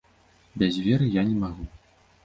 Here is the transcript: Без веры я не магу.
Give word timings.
Без 0.57 0.79
веры 0.87 1.11
я 1.19 1.23
не 1.29 1.35
магу. 1.47 1.71